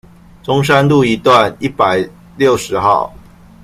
[0.41, 2.03] 中山路一段一百
[2.35, 3.13] 六十號